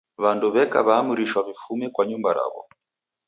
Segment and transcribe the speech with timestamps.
[0.23, 2.61] W'andu w'eka w'aamrishwa w'ifume nyumba raw'o.